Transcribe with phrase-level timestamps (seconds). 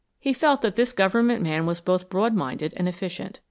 [0.19, 3.39] He felt that this Government man was both broad minded and efficient.